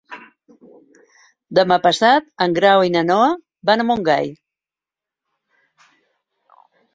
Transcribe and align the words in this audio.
Demà 1.59 1.75
passat 1.83 2.31
en 2.45 2.55
Grau 2.59 2.85
i 2.87 2.93
na 2.95 3.03
Noa 3.11 3.27
van 3.71 3.85
a 3.85 3.87
Montgai. 3.91 4.33